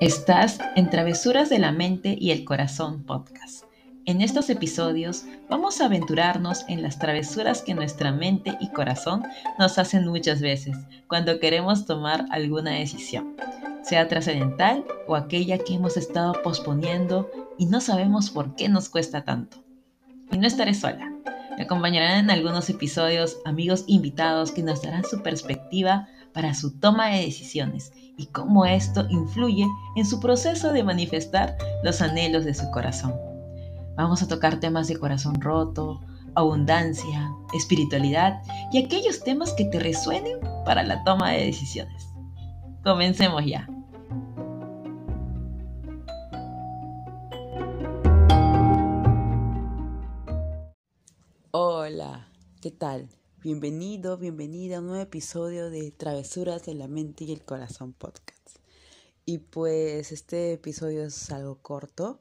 [0.00, 3.64] Estás en Travesuras de la Mente y el Corazón podcast.
[4.04, 9.22] En estos episodios vamos a aventurarnos en las travesuras que nuestra mente y corazón
[9.58, 10.76] nos hacen muchas veces
[11.08, 13.36] cuando queremos tomar alguna decisión,
[13.82, 19.24] sea trascendental o aquella que hemos estado posponiendo y no sabemos por qué nos cuesta
[19.24, 19.64] tanto.
[20.30, 21.10] Y no estaré sola.
[21.56, 27.08] Me acompañarán en algunos episodios amigos invitados que nos darán su perspectiva para su toma
[27.08, 32.70] de decisiones y cómo esto influye en su proceso de manifestar los anhelos de su
[32.72, 33.14] corazón.
[33.96, 35.98] Vamos a tocar temas de corazón roto,
[36.34, 42.06] abundancia, espiritualidad y aquellos temas que te resuenen para la toma de decisiones.
[42.84, 43.66] Comencemos ya.
[51.50, 52.28] Hola,
[52.60, 53.08] ¿qué tal?
[53.46, 58.58] Bienvenido, bienvenida a un nuevo episodio de Travesuras de la Mente y el Corazón podcast.
[59.24, 62.18] Y pues este episodio es algo corto,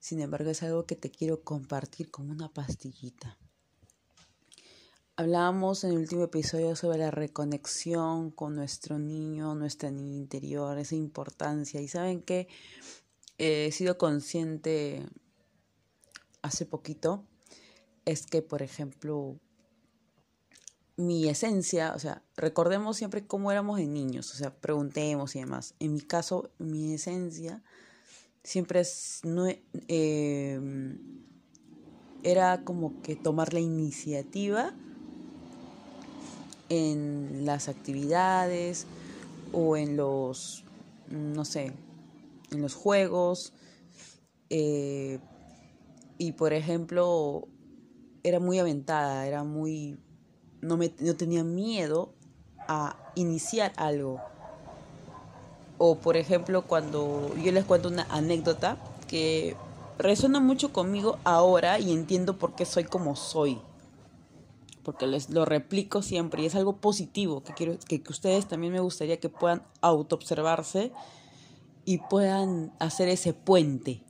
[0.00, 3.38] sin embargo es algo que te quiero compartir como una pastillita.
[5.14, 10.96] Hablábamos en el último episodio sobre la reconexión con nuestro niño, nuestra niña interior, esa
[10.96, 11.80] importancia.
[11.80, 12.48] Y saben que
[13.38, 15.06] he sido consciente
[16.42, 17.24] hace poquito,
[18.04, 19.38] es que, por ejemplo,
[20.96, 25.74] mi esencia, o sea, recordemos siempre cómo éramos de niños, o sea, preguntemos y demás.
[25.78, 27.62] En mi caso, mi esencia
[28.42, 29.46] siempre es, no,
[29.88, 30.98] em,
[32.22, 34.72] era como que tomar la iniciativa
[36.68, 38.86] en las actividades
[39.52, 40.64] o en los,
[41.10, 41.72] no sé,
[42.50, 43.52] en los juegos.
[44.48, 45.18] Eh,
[46.18, 47.48] y por ejemplo,
[48.22, 49.98] era muy aventada, era muy
[50.66, 52.10] no, me, no tenía miedo
[52.68, 54.20] a iniciar algo.
[55.78, 58.78] O por ejemplo, cuando yo les cuento una anécdota
[59.08, 59.56] que
[59.98, 63.60] resuena mucho conmigo ahora y entiendo por qué soy como soy.
[64.82, 68.72] Porque les lo replico siempre y es algo positivo que quiero que, que ustedes también
[68.72, 70.92] me gustaría que puedan autoobservarse
[71.84, 74.02] y puedan hacer ese puente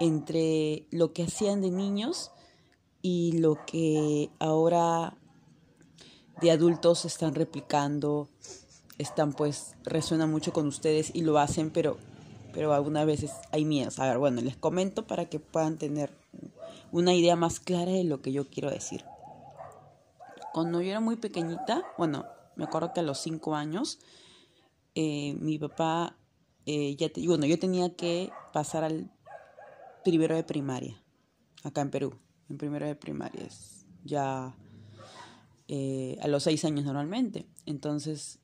[0.00, 2.32] entre lo que hacían de niños
[3.02, 5.16] y lo que ahora
[6.40, 8.28] de adultos están replicando,
[8.98, 11.96] están pues, resuena mucho con ustedes y lo hacen, pero,
[12.52, 13.98] pero algunas veces hay miedos.
[13.98, 16.12] A ver, bueno, les comento para que puedan tener
[16.92, 19.04] una idea más clara de lo que yo quiero decir.
[20.52, 22.24] Cuando yo era muy pequeñita, bueno,
[22.56, 23.98] me acuerdo que a los cinco años,
[24.94, 26.16] eh, mi papá,
[26.66, 29.10] eh, bueno, yo tenía que pasar al
[30.04, 31.02] primero de primaria,
[31.62, 32.14] acá en Perú,
[32.48, 33.44] en primero de primaria.
[33.44, 34.56] Es ya
[35.68, 37.46] eh, a los seis años normalmente.
[37.66, 38.40] Entonces,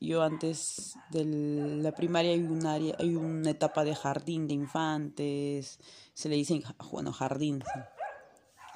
[0.00, 5.78] yo antes de la primaria hay un área, hay una etapa de jardín de infantes,
[6.12, 6.60] se le dice,
[6.90, 7.62] bueno, jardín,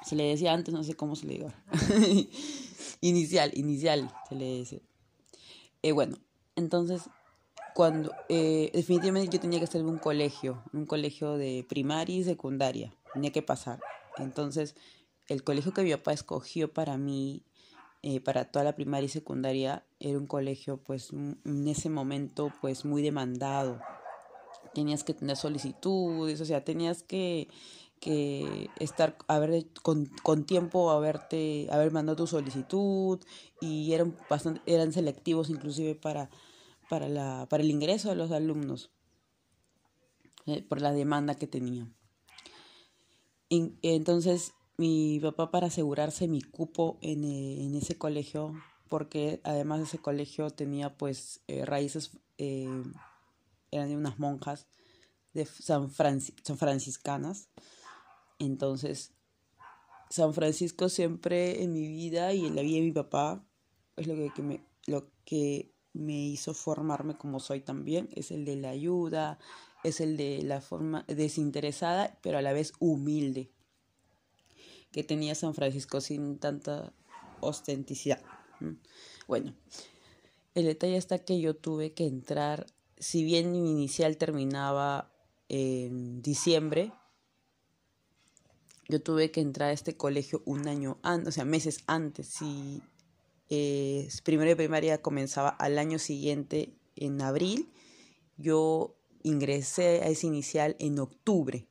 [0.03, 1.63] se le decía antes, no sé cómo se le diga.
[3.01, 4.81] inicial, inicial, se le dice.
[5.83, 6.17] Eh, bueno,
[6.55, 7.03] entonces,
[7.75, 12.23] cuando, eh, definitivamente yo tenía que estar en un colegio, un colegio de primaria y
[12.23, 13.79] secundaria, tenía que pasar.
[14.17, 14.75] Entonces,
[15.27, 17.45] el colegio que mi papá escogió para mí
[18.03, 22.83] eh, para toda la primaria y secundaria era un colegio pues en ese momento pues
[22.83, 23.79] muy demandado.
[24.73, 27.47] Tenías que tener solicitudes, o sea, tenías que,
[27.99, 33.19] que estar, haber, con, con tiempo haberte, haber mandado tu solicitud
[33.59, 36.31] y eran, bastante, eran selectivos inclusive para,
[36.89, 38.89] para, la, para el ingreso de los alumnos,
[40.47, 41.95] eh, por la demanda que tenían.
[43.49, 48.55] entonces, mi papá para asegurarse mi cupo en, eh, en ese colegio,
[48.89, 52.83] porque además ese colegio tenía pues eh, raíces, eh,
[53.69, 54.65] eran de unas monjas
[55.35, 57.49] de San, San franciscanas.
[58.39, 59.11] Entonces,
[60.09, 63.45] San Francisco siempre en mi vida y en la vida de mi papá
[63.97, 68.55] es lo que me, lo que me hizo formarme como soy también, es el de
[68.55, 69.37] la ayuda,
[69.83, 73.51] es el de la forma desinteresada, pero a la vez humilde
[74.91, 76.93] que tenía San Francisco sin tanta
[77.39, 78.21] ostenticidad.
[79.27, 79.53] Bueno,
[80.53, 82.67] el detalle está que yo tuve que entrar,
[82.97, 85.11] si bien mi inicial terminaba
[85.49, 86.91] en diciembre,
[88.87, 92.27] yo tuve que entrar a este colegio un año antes, o sea, meses antes.
[92.27, 92.81] Si
[93.49, 97.71] eh, primero de primaria comenzaba al año siguiente, en abril,
[98.37, 101.67] yo ingresé a ese inicial en octubre.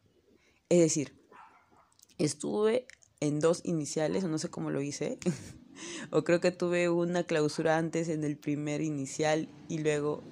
[0.68, 1.14] Es decir,
[2.18, 2.86] estuve
[3.20, 5.18] en dos iniciales, no sé cómo lo hice,
[6.10, 10.22] o creo que tuve una clausura antes en el primer inicial y luego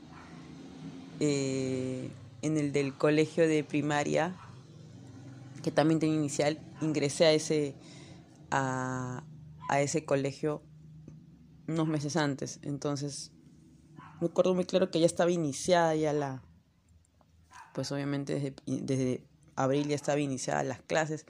[1.20, 2.10] eh,
[2.42, 4.34] en el del colegio de primaria,
[5.62, 7.74] que también tenía inicial, ingresé a ese,
[8.50, 9.22] a,
[9.68, 10.62] a ese colegio
[11.66, 12.58] unos meses antes.
[12.62, 13.32] Entonces,
[14.20, 16.42] me acuerdo muy claro que ya estaba iniciada ya la,
[17.74, 19.22] pues obviamente desde, desde
[19.56, 21.26] abril ya estaba iniciada las clases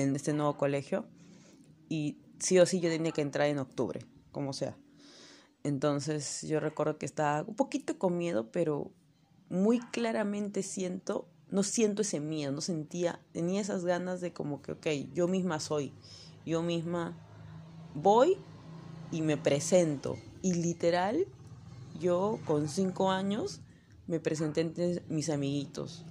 [0.00, 1.04] en este nuevo colegio
[1.88, 4.00] y sí o sí yo tenía que entrar en octubre,
[4.30, 4.76] como sea.
[5.64, 8.90] Entonces yo recuerdo que estaba un poquito con miedo, pero
[9.50, 14.72] muy claramente siento, no siento ese miedo, no sentía, tenía esas ganas de como que,
[14.72, 15.92] ok, yo misma soy,
[16.46, 17.16] yo misma
[17.94, 18.38] voy
[19.10, 20.16] y me presento.
[20.40, 21.26] Y literal,
[22.00, 23.60] yo con cinco años
[24.06, 26.06] me presenté entre mis amiguitos.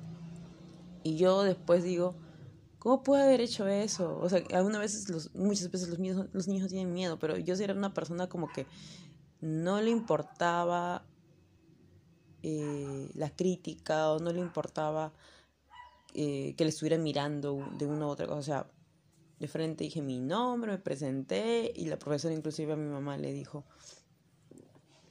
[1.04, 2.16] Y yo después digo,
[2.82, 4.18] ¿cómo puedo haber hecho eso?
[4.20, 7.76] O sea, algunas veces, muchas veces los niños, los niños tienen miedo, pero yo era
[7.76, 8.66] una persona como que
[9.40, 11.06] no le importaba
[12.42, 15.14] eh, la crítica o no le importaba
[16.16, 18.40] eh, que le estuviera mirando de una u otra cosa.
[18.40, 18.72] O sea,
[19.40, 23.32] de frente dije mi nombre, me presenté y la profesora inclusive a mi mamá le
[23.32, 23.64] dijo,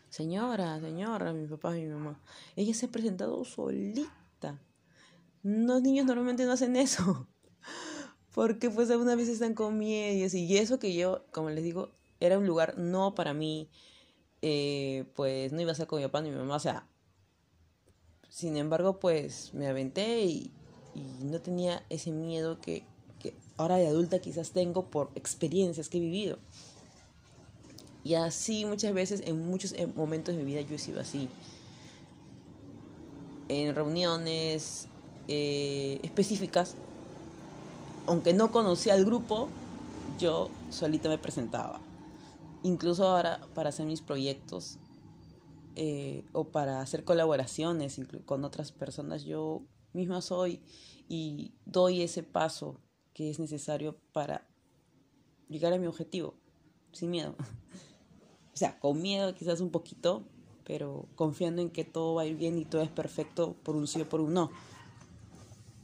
[0.08, 2.20] señora, señora, mi papá y mi mamá,
[2.56, 4.61] ella se ha presentado solita.
[5.44, 7.28] Los niños normalmente no hacen eso.
[8.35, 11.91] Porque pues algunas veces están miedo y eso que yo, como les digo,
[12.21, 13.69] era un lugar no para mí,
[14.43, 16.87] eh, pues no iba a ser con mi papá ni mi mamá, o sea,
[18.29, 20.53] sin embargo, pues me aventé y,
[21.21, 22.85] no tenía ese miedo que
[23.56, 26.38] ahora de adulta quizás tengo por experiencias que he vivido.
[28.03, 31.29] Y así muchas veces, en muchos momentos de mi vida yo he sido así.
[33.49, 34.87] En reuniones
[35.29, 36.77] eh, específicas,
[38.10, 39.48] aunque no conocía al grupo,
[40.18, 41.80] yo solita me presentaba.
[42.64, 44.80] Incluso ahora para hacer mis proyectos
[45.76, 49.62] eh, o para hacer colaboraciones con otras personas, yo
[49.92, 50.60] misma soy
[51.08, 52.80] y doy ese paso
[53.14, 54.44] que es necesario para
[55.48, 56.34] llegar a mi objetivo,
[56.90, 57.36] sin miedo.
[58.52, 60.24] o sea, con miedo quizás un poquito,
[60.64, 63.86] pero confiando en que todo va a ir bien y todo es perfecto por un
[63.86, 64.50] sí o por un no.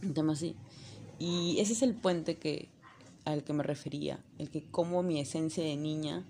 [0.03, 0.57] Un tema así.
[1.19, 2.69] Y ese es el puente que,
[3.25, 6.25] al que me refería, el que como mi esencia de niña,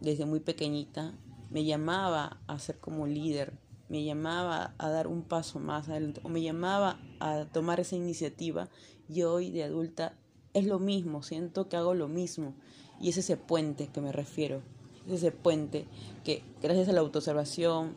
[0.00, 1.14] desde muy pequeñita,
[1.50, 3.52] me llamaba a ser como líder,
[3.88, 5.86] me llamaba a dar un paso más
[6.22, 8.68] o me llamaba a tomar esa iniciativa
[9.08, 10.14] y hoy de adulta
[10.54, 12.54] es lo mismo, siento que hago lo mismo.
[13.00, 14.62] Y es ese puente que me refiero,
[15.06, 15.86] es ese puente
[16.24, 17.94] que gracias a la autoobservación,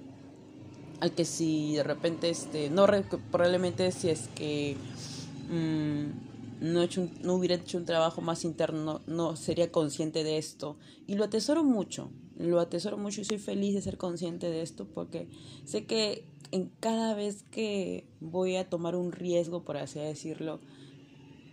[1.00, 2.88] al que si de repente, este, no
[3.32, 4.78] probablemente si es que
[5.50, 6.82] mm, no,
[7.24, 10.78] no hubiera hecho un trabajo más interno, no sería consciente de esto.
[11.08, 14.88] Y lo atesoro mucho, lo atesoro mucho y soy feliz de ser consciente de esto
[14.88, 15.28] porque
[15.64, 20.60] sé que en cada vez que voy a tomar un riesgo, por así decirlo,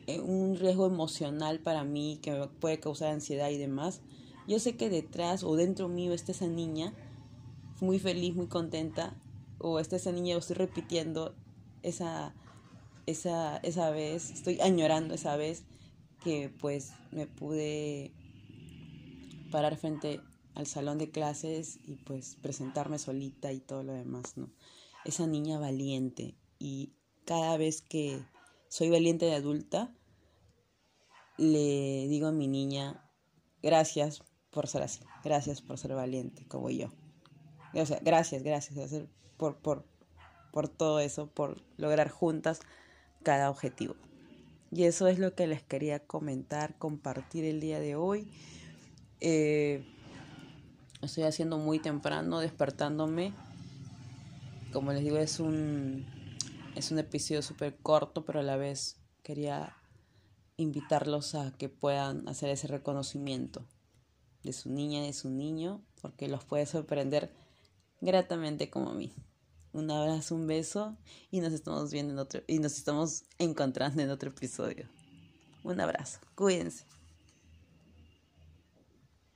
[0.07, 4.01] eh, un riesgo emocional para mí que me puede causar ansiedad y demás,
[4.49, 6.93] yo sé que detrás o dentro mío está esa niña
[7.81, 9.17] muy feliz, muy contenta,
[9.59, 11.35] o está esa niña, estoy repitiendo
[11.83, 12.35] esa,
[13.07, 15.65] esa, esa vez, estoy añorando esa vez
[16.23, 18.13] que pues me pude
[19.51, 20.21] parar frente
[20.55, 24.51] al salón de clases y pues presentarme solita y todo lo demás, ¿no?
[25.05, 26.93] Esa niña valiente y
[27.25, 28.25] cada vez que
[28.69, 29.95] soy valiente de adulta,
[31.39, 33.11] le digo a mi niña,
[33.63, 36.89] gracias por ser así, gracias por ser valiente como yo.
[37.75, 38.93] O sea, gracias, gracias
[39.39, 39.87] por, por,
[40.53, 42.61] por todo eso, por lograr juntas
[43.23, 43.95] cada objetivo.
[44.71, 48.27] Y eso es lo que les quería comentar, compartir el día de hoy.
[49.21, 49.85] Eh,
[51.03, 53.35] estoy haciendo muy temprano, despertándome.
[54.73, 56.07] Como les digo, es un
[56.75, 59.77] es un episodio súper corto, pero a la vez quería
[60.57, 63.67] invitarlos a que puedan hacer ese reconocimiento
[64.43, 67.33] de su niña, de su niño, porque los puede sorprender
[68.01, 69.13] gratamente como a mí.
[69.73, 70.97] Un abrazo, un beso
[71.31, 74.87] y nos estamos viendo en otro y nos estamos encontrando en otro episodio.
[75.65, 76.85] Un abrazo, cuídense.